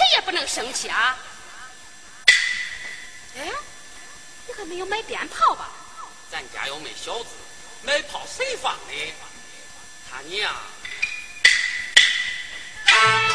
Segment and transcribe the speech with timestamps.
[0.00, 1.18] 谁也不能生气啊！
[3.36, 3.52] 哎，
[4.46, 5.68] 你还没有买鞭炮吧？
[6.32, 7.28] 咱家又没小子，
[7.82, 9.14] 买炮谁放的？
[10.10, 10.54] 看你呀、
[12.86, 13.29] 啊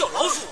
[0.00, 0.49] 小老鼠。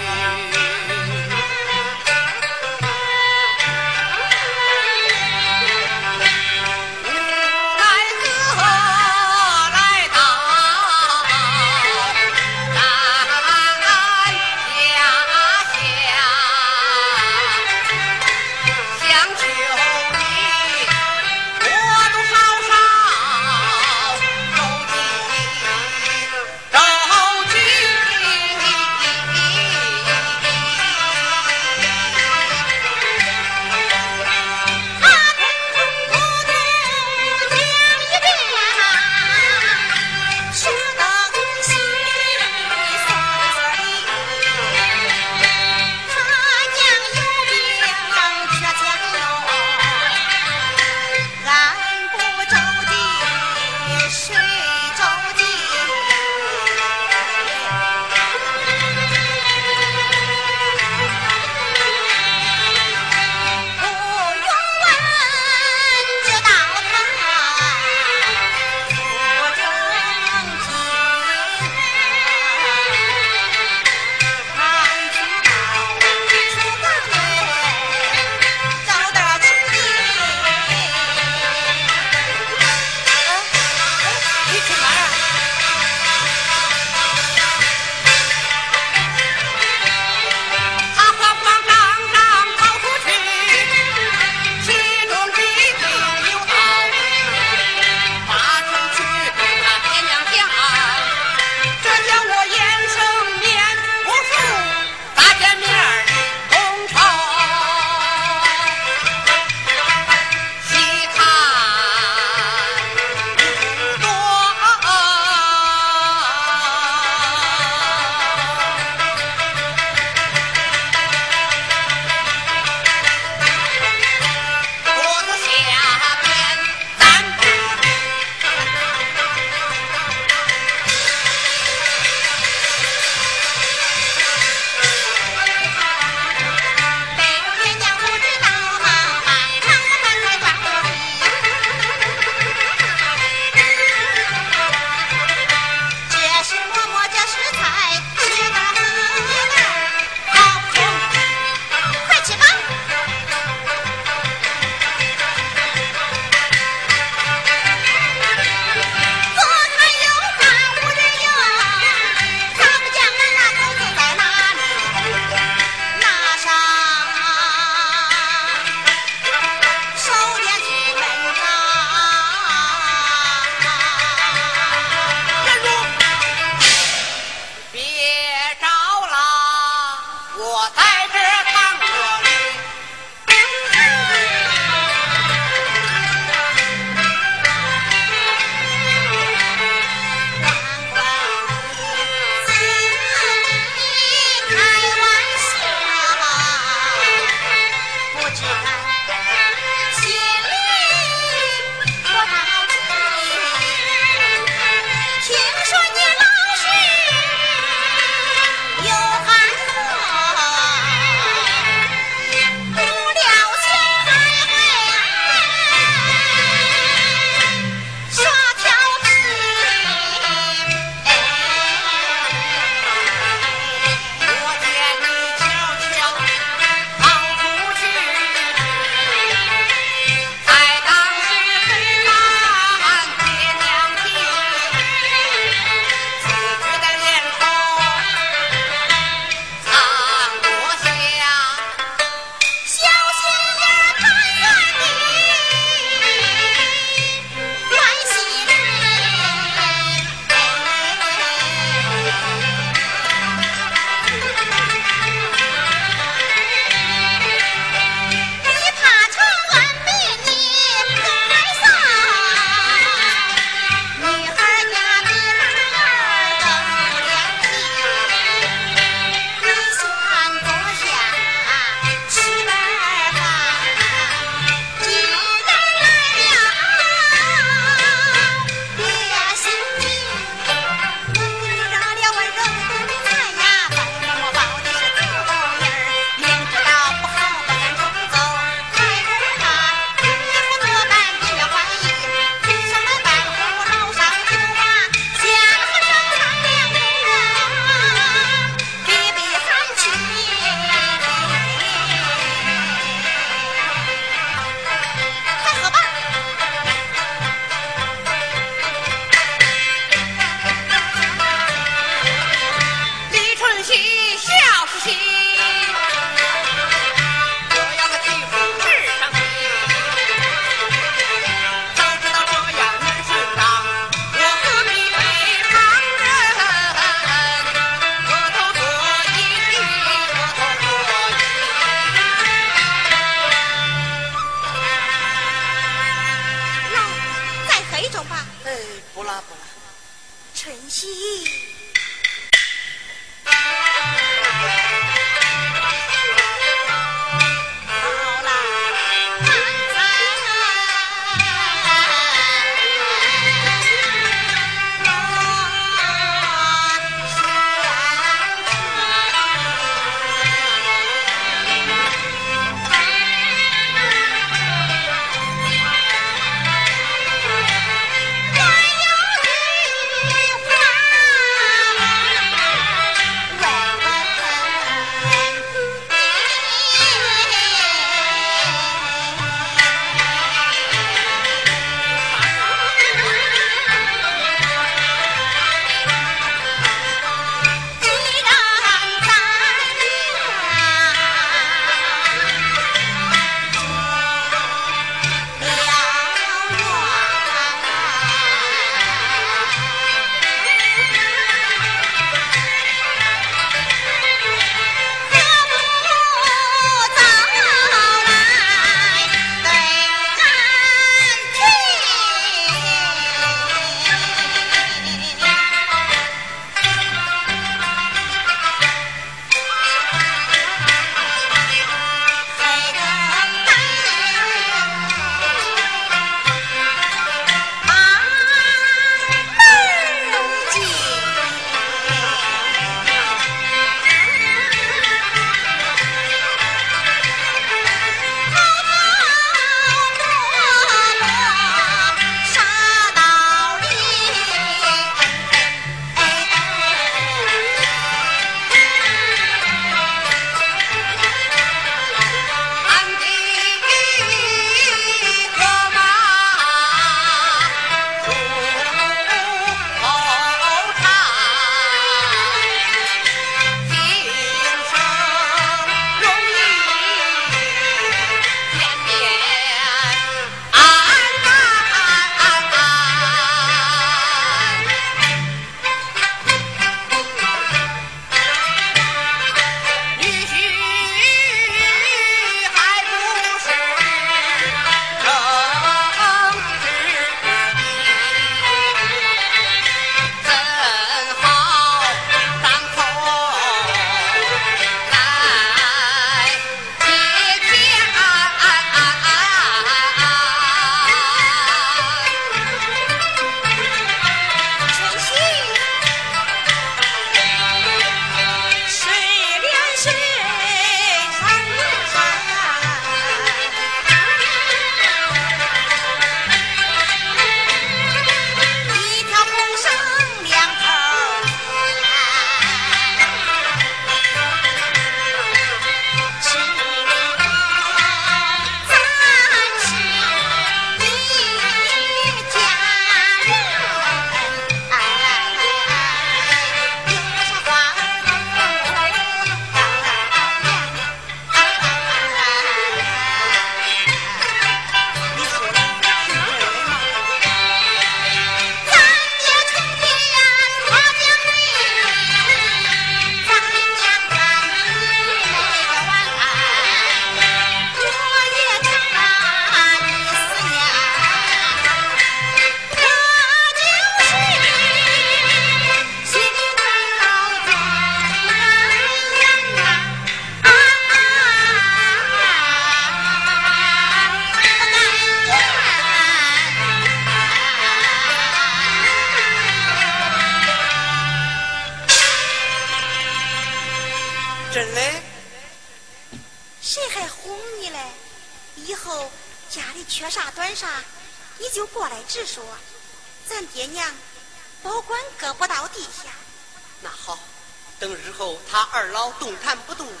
[599.18, 600.00] 动弹不动了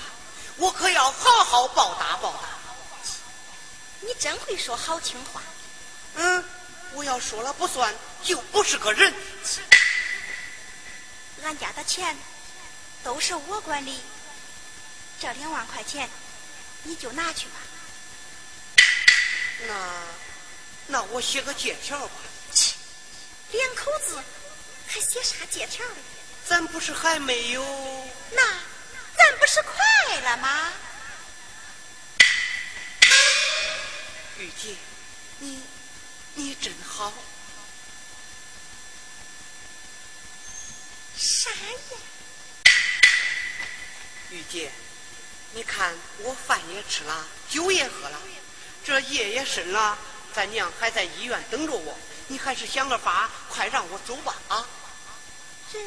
[0.56, 2.48] 我可要好好报答报答。
[4.00, 5.42] 你真会说好听话？
[6.14, 6.44] 嗯
[6.92, 9.12] 我要说了不算就不是个人。
[11.42, 12.16] 俺家的钱
[13.04, 14.00] 都是我管理
[15.20, 16.08] 这两万块钱
[16.84, 17.58] 你就拿去吧。
[19.66, 19.74] 那
[20.86, 22.14] 那我写个借条吧。
[23.52, 24.22] 两口子
[24.88, 25.84] 还写啥借条
[26.48, 27.62] 咱不是还没有？
[28.30, 28.42] 那
[29.46, 30.72] 不是快了吗？
[34.38, 34.74] 玉姐，
[35.38, 35.62] 你
[36.34, 37.12] 你真好。
[41.16, 41.56] 啥呀？
[44.30, 44.72] 玉姐，
[45.52, 48.20] 你看我饭也吃了，酒也喝了，
[48.84, 49.96] 这夜也深了，
[50.34, 54.66] 咱娘还在医院等着我，你还是想个法，快让我走吧啊！
[55.72, 55.78] 这。